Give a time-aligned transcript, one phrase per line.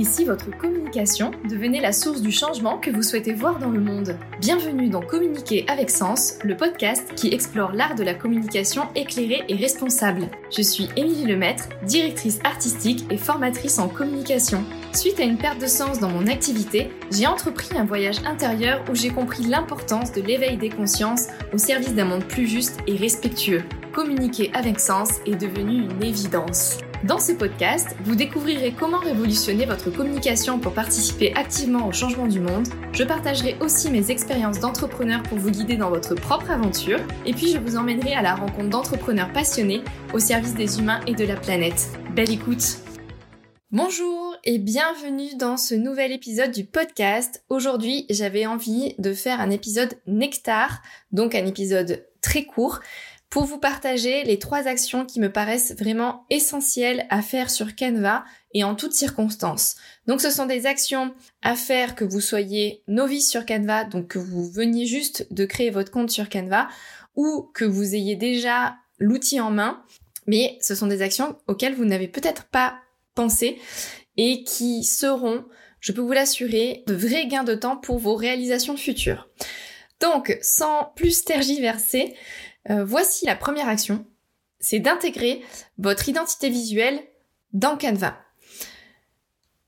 [0.00, 4.18] Si votre communication devenait la source du changement que vous souhaitez voir dans le monde
[4.40, 9.54] Bienvenue dans Communiquer avec Sens, le podcast qui explore l'art de la communication éclairée et
[9.54, 10.28] responsable.
[10.50, 14.64] Je suis Émilie Lemaître, directrice artistique et formatrice en communication.
[14.92, 18.94] Suite à une perte de sens dans mon activité, j'ai entrepris un voyage intérieur où
[18.94, 23.62] j'ai compris l'importance de l'éveil des consciences au service d'un monde plus juste et respectueux.
[23.92, 26.78] Communiquer avec sens est devenu une évidence.
[27.04, 32.38] Dans ce podcast, vous découvrirez comment révolutionner votre communication pour participer activement au changement du
[32.38, 32.68] monde.
[32.92, 37.00] Je partagerai aussi mes expériences d'entrepreneur pour vous guider dans votre propre aventure.
[37.26, 39.82] Et puis je vous emmènerai à la rencontre d'entrepreneurs passionnés
[40.14, 41.88] au service des humains et de la planète.
[42.14, 42.76] Belle écoute
[43.72, 47.42] Bonjour et bienvenue dans ce nouvel épisode du podcast.
[47.48, 52.78] Aujourd'hui, j'avais envie de faire un épisode nectar, donc un épisode très court
[53.32, 58.26] pour vous partager les trois actions qui me paraissent vraiment essentielles à faire sur Canva
[58.52, 59.76] et en toutes circonstances.
[60.06, 64.18] Donc ce sont des actions à faire que vous soyez novice sur Canva, donc que
[64.18, 66.68] vous veniez juste de créer votre compte sur Canva
[67.16, 69.82] ou que vous ayez déjà l'outil en main,
[70.26, 72.80] mais ce sont des actions auxquelles vous n'avez peut-être pas
[73.14, 73.58] pensé
[74.18, 75.46] et qui seront,
[75.80, 79.30] je peux vous l'assurer, de vrais gains de temps pour vos réalisations futures.
[80.00, 82.14] Donc, sans plus tergiverser,
[82.70, 84.06] euh, voici la première action,
[84.60, 85.42] c'est d'intégrer
[85.78, 87.00] votre identité visuelle
[87.52, 88.16] dans Canva.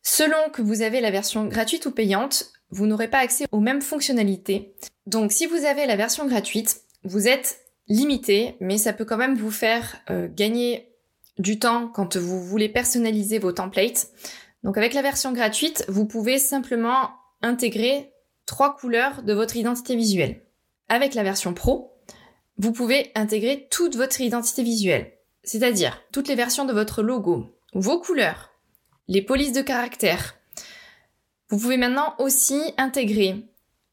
[0.02, 3.82] Selon que vous avez la version gratuite ou payante, vous n'aurez pas accès aux mêmes
[3.82, 4.74] fonctionnalités.
[5.06, 9.36] Donc si vous avez la version gratuite, vous êtes limité, mais ça peut quand même
[9.36, 10.94] vous faire euh, gagner
[11.38, 14.08] du temps quand vous voulez personnaliser vos templates.
[14.62, 17.10] Donc avec la version gratuite, vous pouvez simplement
[17.42, 18.12] intégrer
[18.46, 20.42] trois couleurs de votre identité visuelle.
[20.88, 21.93] Avec la version pro,
[22.58, 28.00] vous pouvez intégrer toute votre identité visuelle, c'est-à-dire toutes les versions de votre logo, vos
[28.00, 28.50] couleurs,
[29.08, 30.36] les polices de caractère.
[31.48, 33.44] Vous pouvez maintenant aussi intégrer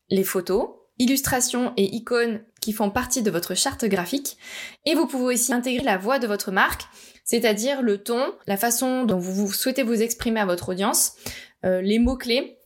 [0.10, 4.38] les photos, illustrations et icônes qui font partie de votre charte graphique.
[4.86, 6.84] Et vous pouvez aussi intégrer la voix de votre marque,
[7.24, 11.14] c'est-à-dire le ton, la façon dont vous souhaitez vous exprimer à votre audience,
[11.66, 12.58] euh, les mots-clés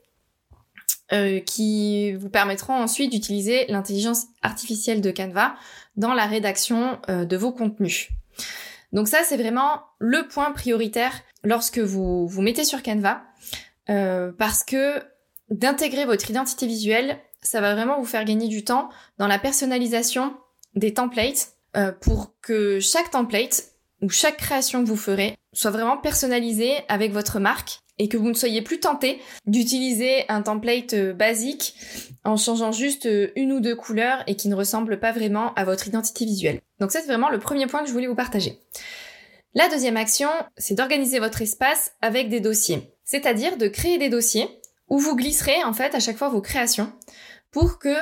[1.16, 5.56] euh, qui vous permettront ensuite d'utiliser l'intelligence artificielle de Canva
[5.96, 8.10] dans la rédaction euh, de vos contenus.
[8.92, 13.24] Donc ça, c'est vraiment le point prioritaire lorsque vous vous mettez sur Canva,
[13.90, 15.02] euh, parce que
[15.50, 20.36] d'intégrer votre identité visuelle, ça va vraiment vous faire gagner du temps dans la personnalisation
[20.76, 21.52] des templates
[22.02, 27.40] pour que chaque template ou chaque création que vous ferez soit vraiment personnalisée avec votre
[27.40, 31.76] marque et que vous ne soyez plus tenté d'utiliser un template euh, basique
[32.24, 35.64] en changeant juste euh, une ou deux couleurs et qui ne ressemble pas vraiment à
[35.64, 36.62] votre identité visuelle.
[36.80, 38.60] Donc ça c'est vraiment le premier point que je voulais vous partager.
[39.54, 42.92] La deuxième action, c'est d'organiser votre espace avec des dossiers.
[43.06, 44.50] C'est-à-dire de créer des dossiers
[44.90, 46.92] où vous glisserez en fait à chaque fois vos créations
[47.52, 47.96] pour que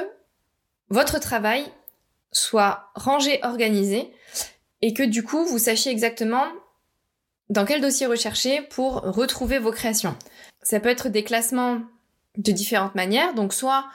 [0.90, 1.64] votre travail
[2.31, 4.12] soit rangé, organisé
[4.81, 6.46] et que du coup vous sachiez exactement
[7.53, 10.16] dans quel dossier rechercher pour retrouver vos créations.
[10.64, 11.81] Ça peut être des classements
[12.38, 13.86] de différentes manières, donc soit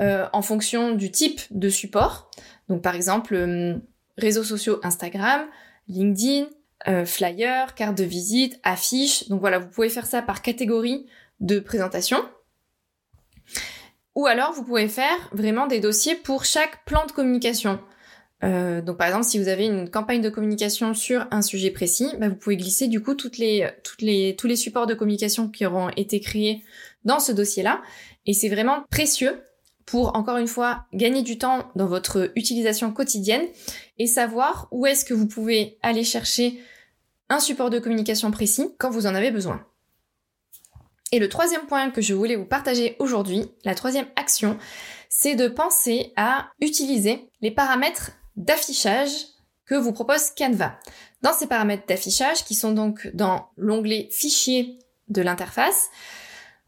[0.00, 2.30] euh, en fonction du type de support,
[2.68, 3.74] donc par exemple euh,
[4.16, 5.42] réseaux sociaux Instagram,
[5.88, 6.46] LinkedIn,
[6.86, 11.06] euh, flyer, carte de visite, affiche, donc voilà, vous pouvez faire ça par catégorie
[11.40, 12.24] de présentation.
[14.14, 17.80] Ou alors vous pouvez faire vraiment des dossiers pour chaque plan de communication.
[18.42, 22.08] Euh, donc par exemple, si vous avez une campagne de communication sur un sujet précis,
[22.18, 25.48] bah, vous pouvez glisser du coup toutes les, toutes les, tous les supports de communication
[25.48, 26.62] qui auront été créés
[27.04, 27.82] dans ce dossier-là.
[28.26, 29.42] Et c'est vraiment précieux
[29.84, 33.42] pour, encore une fois, gagner du temps dans votre utilisation quotidienne
[33.98, 36.60] et savoir où est-ce que vous pouvez aller chercher
[37.28, 39.64] un support de communication précis quand vous en avez besoin.
[41.12, 44.58] Et le troisième point que je voulais vous partager aujourd'hui, la troisième action,
[45.08, 49.10] c'est de penser à utiliser les paramètres d'affichage
[49.66, 50.78] que vous propose Canva.
[51.22, 55.90] Dans ces paramètres d'affichage, qui sont donc dans l'onglet Fichier de l'interface,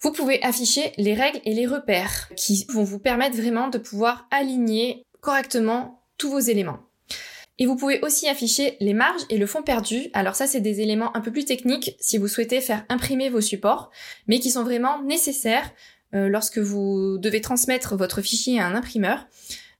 [0.00, 4.26] vous pouvez afficher les règles et les repères qui vont vous permettre vraiment de pouvoir
[4.30, 6.80] aligner correctement tous vos éléments.
[7.58, 10.08] Et vous pouvez aussi afficher les marges et le fond perdu.
[10.14, 13.40] Alors ça, c'est des éléments un peu plus techniques si vous souhaitez faire imprimer vos
[13.40, 13.90] supports,
[14.26, 15.70] mais qui sont vraiment nécessaires
[16.14, 19.26] euh, lorsque vous devez transmettre votre fichier à un imprimeur,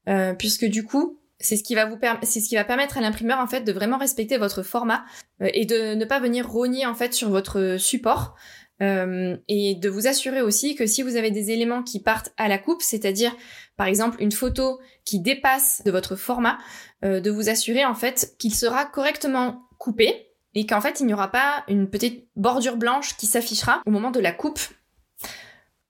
[0.09, 3.01] euh, puisque du coup, c'est ce qui va vous c'est ce qui va permettre à
[3.01, 5.05] l'imprimeur en fait de vraiment respecter votre format
[5.41, 8.35] euh, et de ne pas venir rogner en fait sur votre support
[8.83, 12.49] euh, et de vous assurer aussi que si vous avez des éléments qui partent à
[12.49, 13.35] la coupe, c'est-à-dire
[13.77, 16.59] par exemple une photo qui dépasse de votre format,
[17.05, 21.15] euh, de vous assurer en fait qu'il sera correctement coupé et qu'en fait il n'y
[21.15, 24.61] aura pas une petite bordure blanche qui s'affichera au moment de la coupe.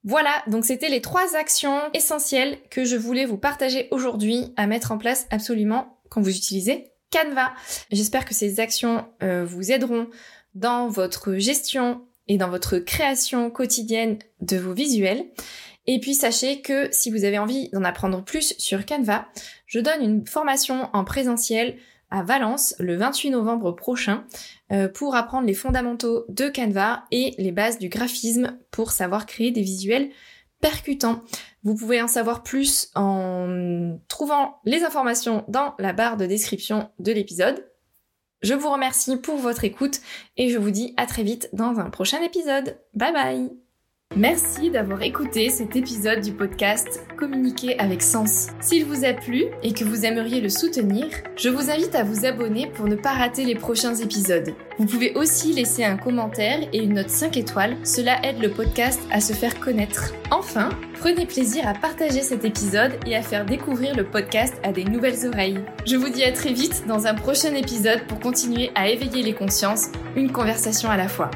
[0.04, 4.90] Voilà, donc c'était les trois actions essentielles que je voulais vous partager aujourd'hui à mettre
[4.90, 7.52] en place absolument quand vous utilisez Canva.
[7.90, 10.08] J'espère que ces actions euh, vous aideront
[10.54, 15.26] dans votre gestion et dans votre création quotidienne de vos visuels.
[15.86, 19.26] Et puis sachez que si vous avez envie d'en apprendre plus sur Canva,
[19.66, 21.76] je donne une formation en présentiel
[22.10, 24.24] à Valence le 28 novembre prochain
[24.94, 29.62] pour apprendre les fondamentaux de Canva et les bases du graphisme pour savoir créer des
[29.62, 30.10] visuels
[30.60, 31.22] percutants.
[31.62, 37.12] Vous pouvez en savoir plus en trouvant les informations dans la barre de description de
[37.12, 37.68] l'épisode.
[38.42, 40.00] Je vous remercie pour votre écoute
[40.36, 42.78] et je vous dis à très vite dans un prochain épisode.
[42.94, 43.61] Bye bye
[44.16, 48.48] Merci d'avoir écouté cet épisode du podcast Communiquer avec sens.
[48.60, 52.26] S'il vous a plu et que vous aimeriez le soutenir, je vous invite à vous
[52.26, 54.54] abonner pour ne pas rater les prochains épisodes.
[54.78, 59.00] Vous pouvez aussi laisser un commentaire et une note 5 étoiles, cela aide le podcast
[59.10, 60.12] à se faire connaître.
[60.30, 60.68] Enfin,
[61.00, 65.26] prenez plaisir à partager cet épisode et à faire découvrir le podcast à des nouvelles
[65.26, 65.60] oreilles.
[65.86, 69.34] Je vous dis à très vite dans un prochain épisode pour continuer à éveiller les
[69.34, 69.86] consciences,
[70.16, 71.30] une conversation à la fois.